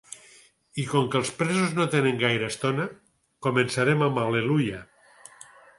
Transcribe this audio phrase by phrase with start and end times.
[0.83, 2.89] I com que els presos no tenen gaire estona,
[3.49, 4.83] començarem amb “Al·leluia”.